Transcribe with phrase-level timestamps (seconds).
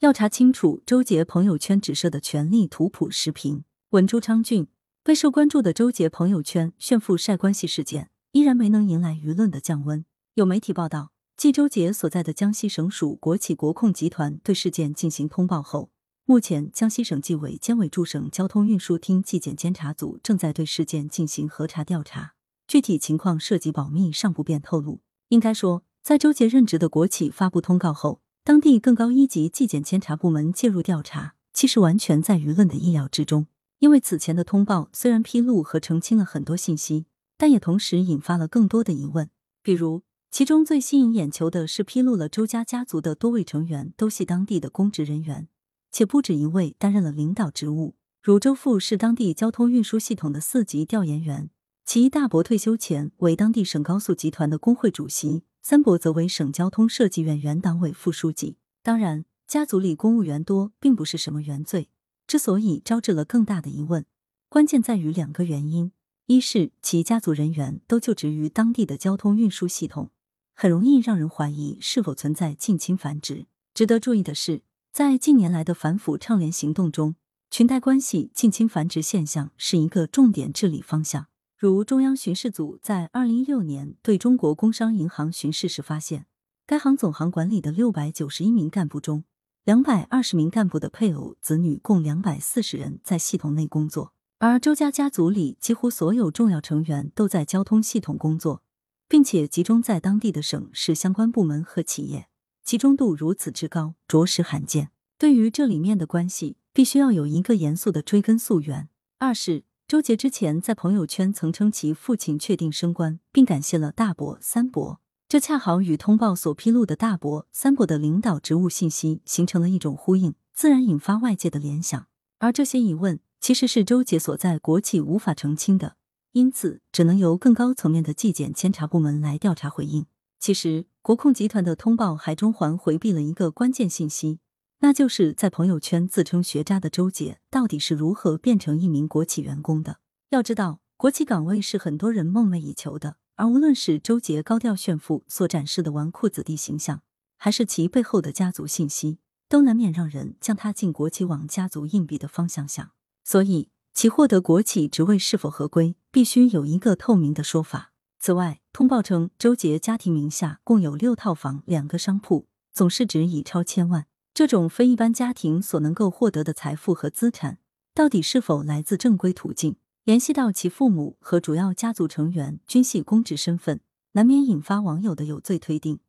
[0.00, 3.64] 要查清楚周杰朋友圈指涉的权力图谱视频。
[3.90, 4.66] 文朱昌俊
[5.02, 10.04] 备受关注的周杰朋友圈炫富晒关系事件，依然没能迎来舆论的降温。
[10.34, 15.88] 有媒体报道，继周杰所在的江西省属国企国控集团对事件进行通报后，
[16.26, 22.34] 目前江西省纪委监委驻省交通运输厅纪检监察组正在对事件进行核查调查，
[22.68, 25.00] 具体情况涉及保密，尚不便透露。
[25.30, 33.48] 应该说，在周杰任职的国企发布通告后，当地更高一级纪检监察部门介入调查，其实完全在舆论的意料之中。
[33.80, 39.28] 因为此前的通报虽然披露和澄清了很多信息，但也同时引发了更多的疑问。
[39.64, 45.48] 比如，其中最吸引眼球的是披露了周家家族的多位成员都系当地的公职人员，
[45.90, 47.96] 且不止一位担任了领导职务。
[48.22, 51.50] 如周父是当地交通运输系统的四级调研员，
[51.84, 58.56] 其大伯退休前为当地省高速集团的工会主席，三伯则为省交通设计院原党委副书记。
[58.84, 61.90] 当然，家族里公务员多并不是什么原罪。
[62.28, 64.06] 之所以招致了更大的疑问，
[64.48, 65.90] 关键在于两个原因：
[66.26, 70.12] 一是其家族人员都就职于当地的交通运输系统，
[70.54, 73.46] 很容易让人怀疑是否存在近亲繁殖。
[73.74, 77.16] 值得注意的是，在近年来的反腐倡廉行动中，
[77.50, 81.26] 裙带关系近亲繁殖现象是一个重点治理方向。
[81.58, 86.26] 如中央巡视组在二零一六年对中国工商银行巡视时发现，
[86.66, 89.24] 该行总行管理的六百九十一名干部中，
[89.64, 98.62] 两百二十名干部的配偶、子女共两百四十人在系统内工作，而周家家族里几乎所有重要成员都在交通系统工作，
[99.08, 102.28] 并且集中在当地的省市相关部门和企业，
[102.62, 104.90] 集中度如此之高，着实罕见。
[105.16, 108.90] 对于这里面的关系，必须要有一个严肃的追根溯源。
[109.18, 115.00] 二是周杰之前在朋友圈曾称其父亲确定升官，并感谢了大伯、三伯。
[115.28, 122.08] 这恰好与通报所披露的大伯、三伯的领导职务信息形成了一种呼应，自然引发外界的联想。
[122.38, 125.94] 而这些疑问其实是周杰所在国企无法澄清的，
[126.32, 130.06] 因此只能由更高层面的纪检监察部门来调查回应。
[130.40, 134.40] 其实，国控集团的通报还中环回避了一个关键信息，
[134.80, 139.98] 那就是在朋友圈自称学渣的周杰到底是如何变成一名国企员工的。
[140.30, 143.16] 要知道，国企岗位是很多人梦寐以求的。
[143.36, 147.02] 而无论是周杰高调炫富所展示的纨绔子弟形象，
[147.36, 152.92] 还是其背后的家族信息，都难免让人将他进国企往家族硬币的方向想。
[153.24, 157.92] 所以，其获得国企职位是否合规，必须有一个透明的说法。
[158.18, 164.06] 此外，通报称周杰家庭名下共有六套房、两个商铺，总市值已超千万。
[164.36, 167.56] 这种非一般家庭所能够获得的财富和资产，
[167.94, 169.76] 到底是否来自正规途径？
[170.04, 173.80] 联系到其父母和主要家族成员均系公职身份，
[174.12, 176.00] 难免引发网友的有罪推定。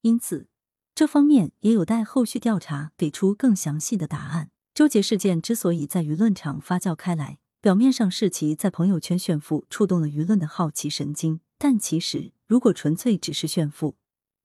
[0.00, 0.48] 因此，
[0.92, 4.50] 这方面也有待后续调查给出更详细的答案。
[4.74, 13.94] 周杰事件之所以在舆论场发酵开来，表面上是其在朋友圈炫富触动了舆论的好奇神经，但其实如果纯粹只是炫富，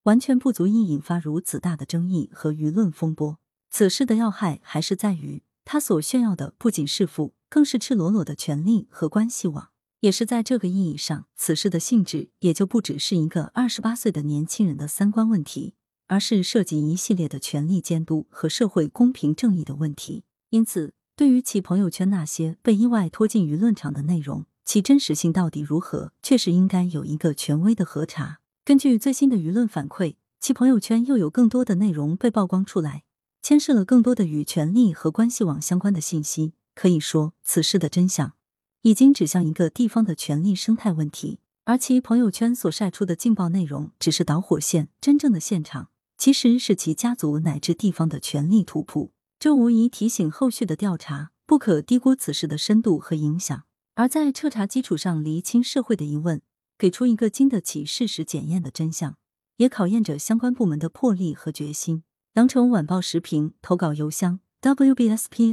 [0.08, 3.40] 完全不足以引发如此大的争议和舆论风波。
[3.70, 7.34] 此事的要害还是在于，他所炫耀的不仅是富。
[7.50, 9.70] 更是赤裸裸的权力和关系网，
[10.02, 15.76] 也是在这个意义上，此事的性质也就不只是一个二十八岁的年轻人的三观问题，
[16.08, 20.26] 而是涉及一系列的权力监督和社会公平正义的问题。
[20.50, 28.40] 因此，对于其朋友圈那些被意外拖进舆论场的内容，其真实性到底如何，确实应该有一个权威的核查。
[28.68, 33.06] 根据最新的舆论反馈，其朋友圈又有更多的内容被曝光出来，
[33.42, 36.52] 牵涉了更多的与权力和关系网相关的信息。
[36.76, 38.34] 可以说，此事的真相
[38.82, 49.14] 已经指向一个地方的权力生态问题，而其朋友圈所晒出的劲爆内容只是导火线，真正的现场其实是其家族乃至地方的权力图谱。
[49.40, 53.64] 这无疑提醒后续的调查不可低估此事的深度和影响，
[53.96, 56.42] 而在彻查基础上厘清社会的疑问，
[56.78, 59.16] 给出一个经得起事实检验的真相，
[59.58, 62.04] 也考验着相关部门的魄力和决心。
[62.34, 64.40] 羊城晚报时评投稿邮箱。
[64.60, 65.52] wbspycwb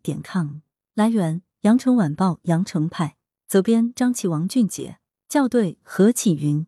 [0.00, 0.60] 点 com
[0.94, 3.16] 来源：羊城晚报羊城派
[3.46, 4.96] 责编：张琪、王俊杰
[5.28, 6.64] 校对：何启云。